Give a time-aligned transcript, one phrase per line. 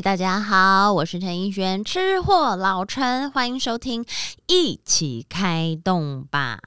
[0.00, 4.04] 大家好，我是陈奕轩，吃货老陈，欢迎收听，
[4.46, 6.60] 一起开动吧。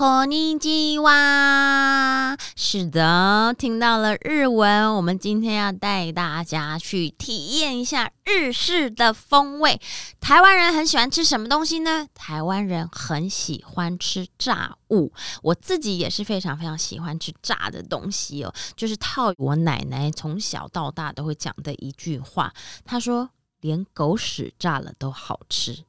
[0.00, 2.36] こんにちは。
[2.54, 9.80] 是的，听到了日文，我们今天要带大家去体验一下日式的风味。
[10.20, 12.08] 台湾人很喜欢吃什么东西呢？
[12.12, 18.52] 台湾人很喜欢吃炸物，我自己也是非常非常喜欢吃炸的东西哦。
[18.76, 22.52] 就是套我奶奶从小到大都会讲的一句话，
[22.84, 25.84] 她说：“连狗屎炸了都好吃。”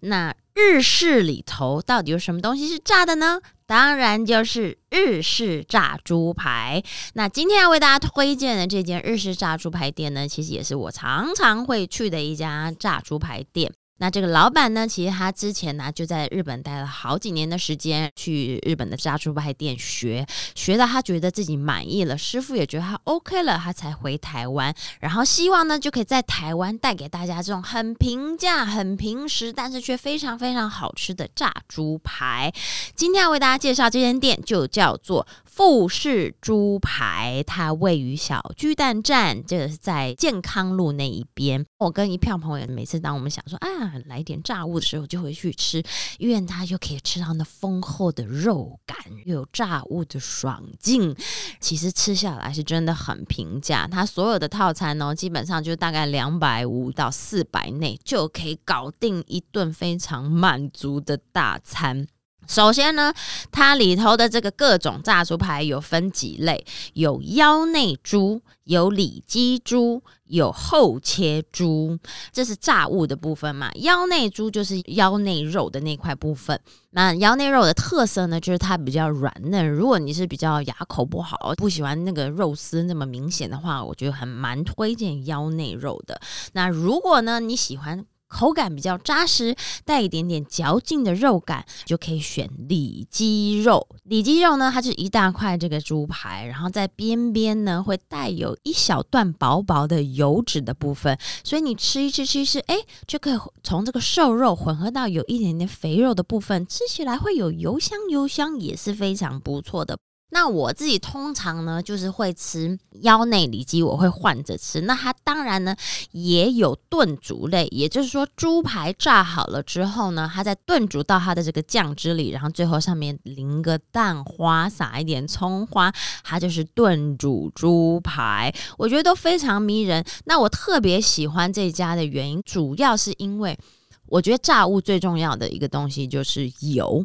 [0.00, 3.40] 那日式里头到底有什么东西是炸的呢？
[3.66, 6.82] 当然就是日式炸猪排。
[7.14, 13.72] 那今天要为大家推荐的这间日式炸猪排店呢，其实也是我常常会去的一家炸猪排店。
[14.00, 32.50] 那这个老板呢，其实他之前呢就在日本待了好几年的时间，去日本的炸猪排店学，学到他觉得自己满意了，师傅也觉得他 OK 了，他才回台湾，然后希望呢就可以在台湾带给大家这种很平价、很平时，但是却非常非常好吃的炸猪排。
[32.96, 35.26] 今天要为大家介绍这间店，就叫做。
[35.50, 41.66] 富士猪排，它位于小巨蛋站，这个是在健康路那一边。
[41.78, 43.68] 我跟一票朋友，每次当我们想说啊，
[44.06, 45.82] 来点炸物的时候，就会去吃，
[46.18, 51.14] 因为它就可以吃到那丰厚的肉感，又有炸物的爽劲。
[51.58, 62.06] 其实吃下来是真的很平价，它所有的套餐呢，基本上就大概两百五到四百内就可以搞定一顿非常满足的大餐。
[62.50, 63.14] 首先呢，
[63.52, 71.96] 它里头的这个各种炸猪排有分几类，有腰内猪，有里脊猪，有后切猪，
[72.32, 73.70] 这是炸物的部分嘛。
[73.76, 76.60] 腰内猪就是腰内肉的那块部分。
[76.90, 79.70] 那腰内肉的特色呢，就是它比较软嫩。
[79.70, 86.20] 如果你是比较牙口不好，不喜欢那个肉丝那么明显的话，我觉得很蛮推荐腰内肉的。
[86.54, 88.04] 那如果呢，你喜欢。
[88.30, 89.54] 口感比较扎实，
[89.84, 93.86] 带一点点嚼劲的肉感，就可以选里脊肉。
[94.04, 102.76] 里脊肉呢，它是一大块这个猪排，然后在边边呢会带有一小段薄薄的油脂的部分，所以你吃一吃吃一吃，哎，
[103.06, 109.98] 就可以从这个瘦肉混合到有一点点肥肉的部分，吃起来会有油香油香，也是非常不错的。
[110.30, 114.80] 那我自己通常呢，就是会吃腰内里脊，我会换着吃。
[114.82, 115.74] 那它当然呢
[116.12, 125.92] 也有炖煮类，也就是说猪排炸好了之后呢，它再炖煮到它的这个酱汁里，然后最后上面淋个蛋花，撒一点葱花，
[126.22, 128.54] 它就是炖煮猪排。
[128.78, 130.04] 我觉得都非常迷人。
[130.24, 133.58] 那我特别喜欢这家的原因，主要是因为
[134.06, 137.04] 我觉得炸物最重要的一个东西就是油。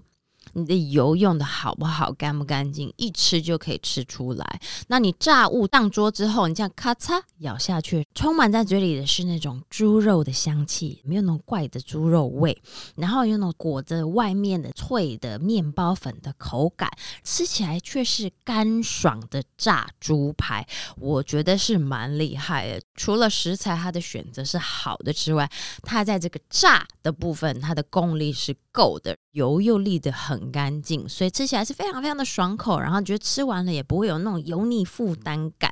[0.55, 4.61] 你的油用的好不好，干不干净，一吃就可以吃出来。
[4.87, 12.57] 那你炸物上桌之后，你这样咔嚓咬下去，充满在嘴里的是那种猪肉的香气，没有那种怪的猪肉味，
[12.95, 16.89] 然后有那种裹着外面的脆的面包粉的口感，
[17.23, 22.81] 吃起来却是干爽的炸猪排，我觉得是蛮厉害的。
[22.95, 25.51] 除了食材它的选择是好的之外，
[25.81, 30.45] 它在这个炸的部分，它的功力是够的，油又沥的很。
[30.51, 35.69] 干净，所以吃起来是非常非常的爽口，然后觉得吃完了也不会有那种油腻负担感。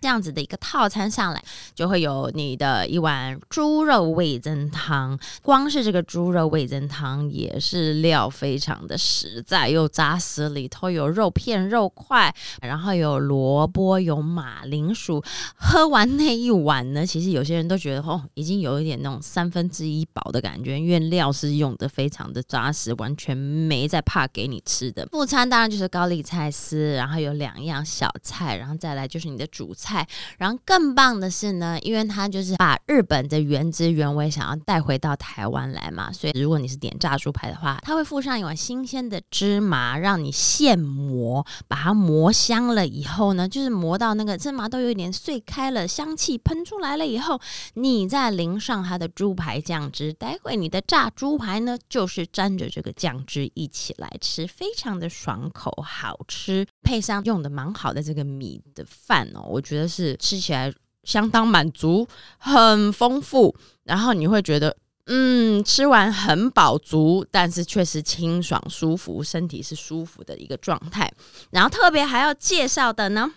[0.00, 1.42] 这样子的一个套餐上来，
[1.74, 5.18] 就会有你的一碗猪肉味增汤。
[5.42, 15.22] 光是这个猪肉味增汤也是料非常的实在又扎实，里头有肉片、肉块，然后有萝卜、有马铃薯。
[15.54, 24.26] 喝完那一碗呢，其实有些人都觉得哦，已经有一点那种三分之一饱的感觉，因为料是用的非常的扎实，完全没在怕。
[24.36, 29.85] 给你吃的副餐当然就是高丽菜丝，然后有两样小菜，然后再来就是你的主菜。
[29.86, 30.06] 菜
[30.38, 47.38] 然后更棒的是呢，因为它就是把日本的原汁原味想要带回到台湾来嘛，所以如果你是点炸猪排的话，它会附上一碗新鲜的芝麻，让你现磨，把它磨香了以后呢，就是磨到那个芝麻都有一点碎开了，香气喷出来了以后，
[47.74, 54.06] 你再淋上它的猪排酱汁，待会你的炸猪排呢，就是沾着这个酱汁一起来。
[54.06, 60.72] 来吃非常的爽口，好吃，配上用的蛮好的这个米的饭哦，我觉得觉得是吃起来
[61.04, 62.08] 相当满足，
[62.38, 64.74] 很丰富，然后你会觉得
[65.04, 71.12] 嗯，吃完很饱足，但是确实清爽舒服，身体是舒服的一个状态。
[71.50, 73.30] 然后特别还要介绍的呢，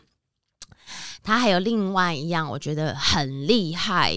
[1.21, 4.13] 它还有另外一样我觉得很厉害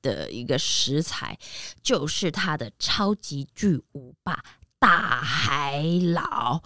[0.00, 1.38] 的一个食材，
[1.82, 4.42] 就是它的超级巨无霸。
[4.86, 5.82] 大海
[6.14, 6.62] 老。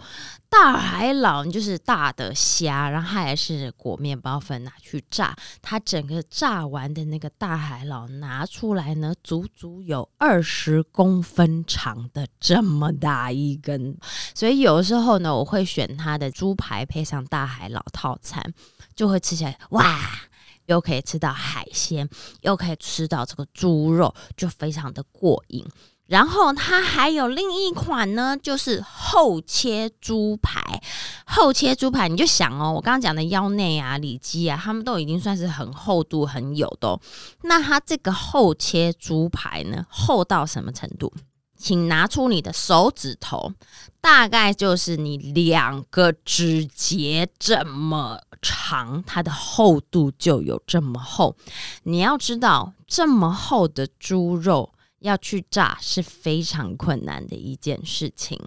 [0.47, 5.35] 大海老就是大的虾，然后它也是裹面包粉拿去炸。
[5.59, 13.97] 它整个炸完的那个大海老拿出来呢，足足有二十公分长的这么大一根。
[14.35, 18.53] 所以有时候呢，我会选它的猪排配上大海老套餐，
[18.93, 19.99] 就会吃起来哇，
[20.67, 22.07] 又可以吃到海鲜，
[22.41, 25.65] 又可以吃到这个猪肉，就非常的过瘾。
[26.11, 30.61] 然后它还有另一款呢，就是厚切猪排。
[31.25, 36.99] 厚切猪排，你就想哦，我刚刚讲的腰内啊、里脊啊，他们都已经算是很厚度、很有的。
[37.43, 41.13] 那它这个厚切猪排呢，厚到什么程度？
[41.55, 43.53] 请拿出你的手指头，
[44.01, 51.37] 大概就是你两个指节这么长，它的厚度就有这么厚。
[51.83, 54.73] 你要知道，这么厚的猪肉。
[55.01, 58.39] 要去炸是非常困难的一件事情，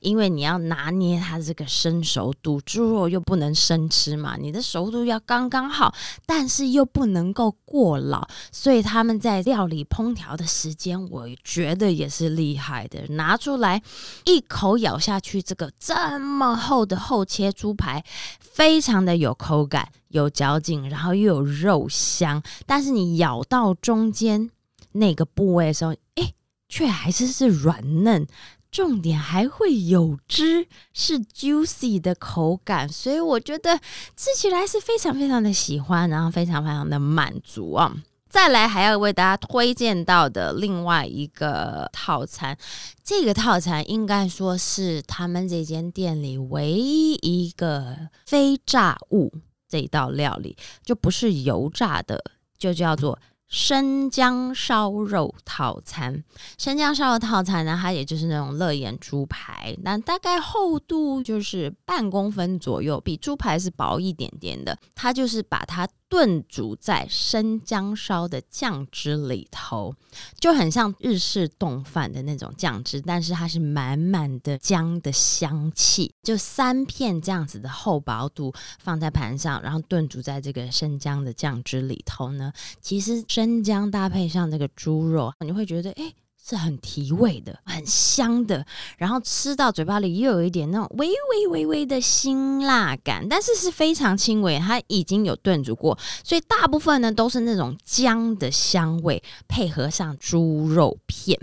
[0.00, 5.94] 因为你要拿捏它这个生熟度，猪肉又不能生吃嘛，你的熟度要刚刚好，
[6.24, 13.06] 但是又不能够过老，所以他们在料理烹调的时间，我觉得也是厉害的。
[13.08, 13.82] 拿出来
[14.24, 18.02] 一口咬下去，这个这么厚的厚切猪排，
[18.40, 24.50] 非常的有口感、有嚼劲，然后又有肉香，但是你咬到中间。
[24.92, 26.32] 那个部位的时候，哎，
[26.68, 28.26] 却还是是软嫩，
[28.70, 33.78] 重点还会有汁，是 juicy 的口感，所以我觉得
[34.16, 37.94] 吃起来是非常非常的喜欢，然后非常非常的满足啊！
[38.28, 42.56] 再来还要为大家推荐到的另外一个套餐，
[43.02, 47.96] 这个套餐应该说是他们这间店里唯一一个
[48.26, 49.32] 非炸物
[49.68, 52.22] 这一道料理，就不是油炸的，
[52.56, 53.18] 就叫做。
[53.50, 56.24] 生姜烧肉套餐，
[56.56, 64.78] 生姜烧肉套餐呢，它也就是那种乐眼猪排，那大概厚度就是半公分左右，比猪排是薄一点点的。
[64.94, 65.86] 它就是把它。
[66.10, 69.94] 炖煮在生姜烧的酱汁里头，
[70.40, 76.12] 就很像日式冻饭的那种酱汁，但是它是满满的姜的香气。
[76.22, 82.52] 就三片这样子的厚薄度放在盘上，然后炖煮在这个生姜的酱汁里头呢。
[82.80, 86.12] 其实生姜搭配上那个猪肉，你会觉得哎。
[86.50, 88.66] 是很提味的，很香的，
[88.98, 101.38] 然后吃到嘴巴里又有一点那种微微微微的辛辣感，但是是非常轻微，它已经有炖煮过，所以大部分呢都是那种姜的香味，配合上猪肉片，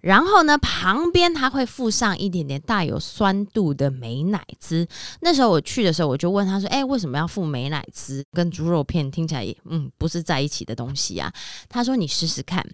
[0.00, 4.84] 然后呢旁边它会附上一点点带有酸度的美奶滋。
[5.20, 8.24] 那时候我去的时候，我就问他说：“哎，为什么要附美奶滋？
[8.32, 11.32] 跟猪肉片听起来也嗯不是在一起的东西啊？”
[11.70, 12.66] 他说：“你试试看。”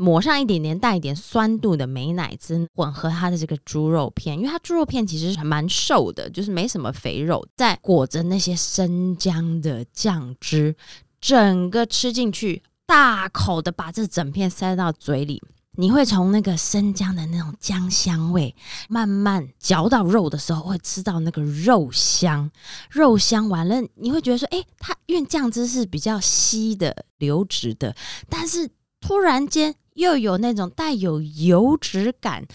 [0.00, 10.74] 抹上一点点带一点酸度的美奶滋，混合它的这个猪肉片，因为它猪肉片其实还蛮瘦的，就是没什么肥肉，再裹着那些生姜的酱汁，
[11.20, 15.42] 整个吃进去，大口的把这整片塞到嘴里，
[15.76, 18.54] 你会从那个生姜的那种姜香味
[18.88, 22.50] 慢慢嚼到肉的时候，会吃到那个肉香，
[22.90, 27.94] 肉香完了，你会觉得说，哎，它因为酱汁是比较稀的流质的，
[28.30, 28.68] 但是
[29.00, 29.74] 突然间。
[29.94, 32.46] 又有那种带有油脂感、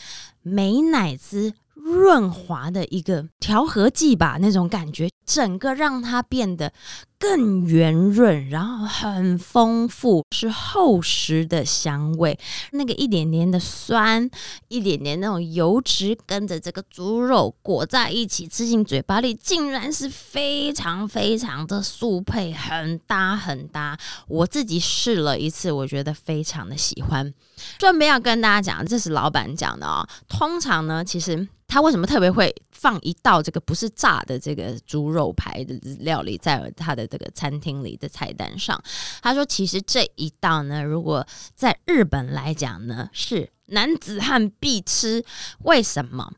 [0.42, 6.72] 美奶滋润滑的一个调和剂吧，那种感觉，整个让它变得。
[7.18, 12.38] 更圆润，然后很丰富，是厚实的香味。
[12.72, 14.30] 那个一点点的酸，
[14.68, 23.98] 一点点那种油脂，跟着这个猪肉裹在一起，吃进嘴巴里，竟然是非常非常的速配，很搭很搭。
[24.28, 27.34] 我自己试了一次，我觉得非常的喜欢。
[27.80, 30.08] 顺便要跟大家讲，这是老板讲的哦。
[30.28, 31.48] 通常呢，其实。
[31.68, 38.82] 他为什么特别会放一道这个不是炸的这个猪肉排的料理在他的这个餐厅里的菜单上？
[39.22, 45.26] 他说，其实这一道呢，如果在日本来讲呢，是男子汉必吃。
[45.64, 46.32] 为什么？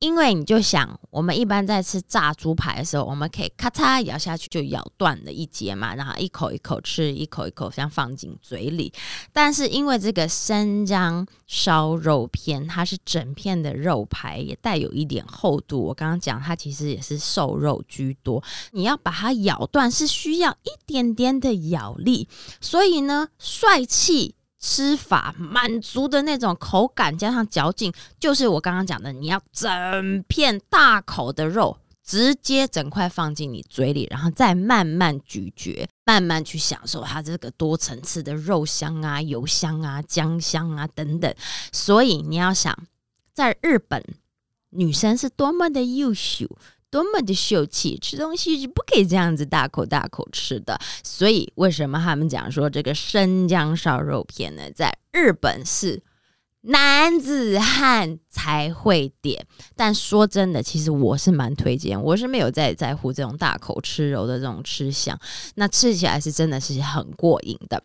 [0.00, 8.92] 因为你就想，我们一般在吃炸猪排的时候，我们可以咔嚓咬下去就咬断了一截嘛，然后一口一口吃，一口一口像放进嘴里。
[9.32, 15.82] 但是因为这个生姜烧肉片，它是整片的肉排，也带有一点厚度。
[15.82, 18.40] 我刚刚讲它其实也是瘦肉居多，
[18.70, 22.28] 你要把它咬断是需要一点点的咬力，
[22.60, 24.36] 所以呢，帅气。
[24.60, 41.32] 吃法满足的那种口感，加上嚼劲，就是我刚刚讲的，你要整片大口的肉直接整块放进你嘴里，然后再慢慢咀嚼，慢慢去享受它这个多层次的肉香啊、油香啊、姜香啊等等。
[41.70, 42.76] 所以你要想，
[43.32, 44.02] 在日本
[44.70, 46.46] 女生是多么的优秀。
[46.90, 50.80] 多么的秀气，吃东西是不可以这样子大口大口吃的。
[51.02, 54.70] 所以为什么他们讲说这个生姜烧肉片呢？
[54.74, 56.02] 在日本是
[56.62, 59.46] 男子汉才会点。
[59.76, 65.18] 但说真的，其实我是蛮推荐，我是没有在在乎这种大口吃肉的这种吃相，
[65.56, 67.82] 那吃起来是真的是很过瘾的。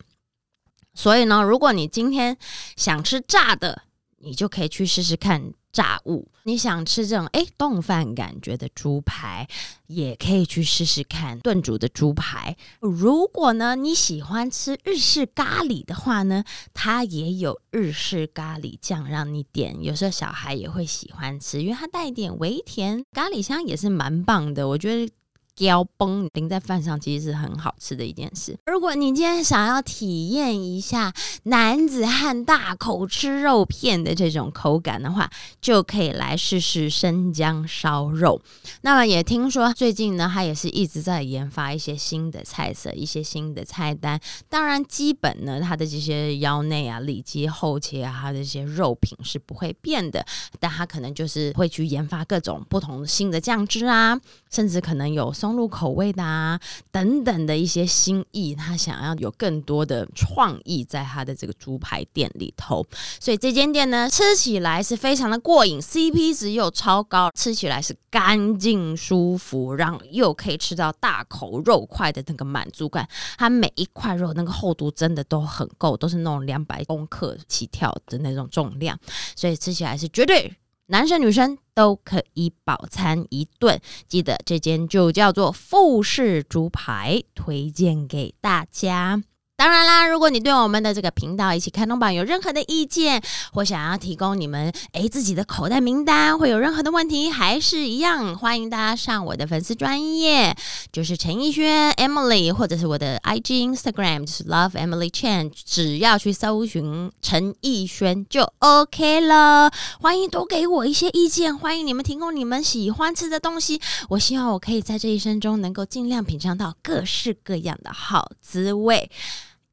[0.93, 2.37] 所以呢，如果你今天
[2.75, 3.81] 想吃炸的，
[4.23, 5.53] 你就可以去试试看。
[5.73, 9.47] 炸物，你想吃这种哎冻饭感觉的猪排，
[9.87, 12.55] 也可以去试试看炖煮的猪排。
[12.79, 16.43] 如果呢你喜欢吃日式咖喱的话呢，
[16.75, 19.83] 它也有日式咖喱酱让你点。
[19.83, 24.67] 有时候小孩也会喜欢吃，因为它带一点微甜，咖喱香也是蛮棒的。
[24.67, 25.11] 我觉得。
[25.55, 28.57] 胶崩淋在饭上，其实是很好吃的一件事。
[28.65, 35.29] 如果你今天想要体验一下男子汉大口吃肉片的这种口感的话，
[35.61, 38.41] 就可以来试试生姜烧肉。
[38.81, 44.19] 那么也听说最近呢，他也是一直在研发一些新的菜色、一些新的菜单。
[44.49, 50.25] 当然，基本呢，它的这些腰内啊、里脊、后切啊，它的这些肉品是不会变的，
[50.59, 54.19] 但他可能就是会去研发各种不同新的酱汁啊，
[54.49, 55.31] 甚至可能有。
[55.43, 56.57] 松露口味的啊，
[56.89, 62.85] 等等的一些心意，他想要有更多的创意在他的这个猪排店里头，
[63.19, 73.05] 所以这间店呢，吃起来是非常的过瘾，CP 值又超高，吃起来是干净舒服，然后又可以吃到大口肉块的那个满足感，
[73.37, 78.97] 它每一块肉那个厚度真的都很够，都是那种两百公克起跳的那种重量，
[79.35, 80.55] 所以吃起来是绝对。
[80.93, 89.23] 男生女生都可以饱餐一顿，记得这间就叫做富士猪排，推荐给大家。
[89.63, 100.53] 当然啦，如果你对我们的这个频道一起开通榜有任何的意见，或想要提供你们诶自己的口袋名单，会有任何的问题，还是一样欢迎大家上我的粉丝专业，
[100.91, 109.71] 就是陈奕轩 Emily，或者是我的 IG Instagram，就是 Love Emily Chan，只要去搜寻陈奕轩就 OK 了。
[110.01, 113.79] 欢迎多给我一些意见，欢迎你们提供你们喜欢吃的东西，
[114.09, 119.09] 我希望我可以在这一生中能够尽量品尝到各式各样的好滋味。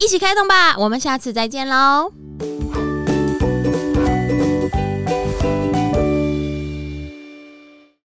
[0.00, 0.76] 一起开动吧！
[0.78, 2.10] 我们下次再见喽。